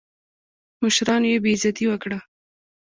مشرانو 0.83 1.27
یې 1.31 1.37
بېعزتي 1.43 1.85
وکړه. 1.87 2.17